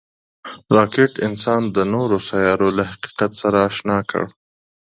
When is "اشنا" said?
3.69-3.99